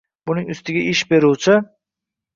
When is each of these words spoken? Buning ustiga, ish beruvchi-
Buning 0.29 0.47
ustiga, 0.53 0.85
ish 0.93 1.03
beruvchi- 1.13 1.59